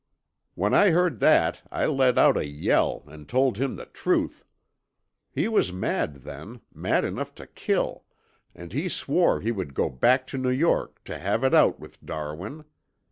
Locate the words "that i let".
1.19-2.17